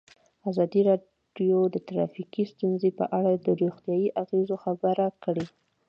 [0.49, 5.45] ازادي راډیو د ټرافیکي ستونزې په اړه د روغتیایي اغېزو خبره کړې.